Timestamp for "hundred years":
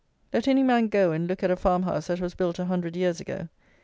2.65-3.21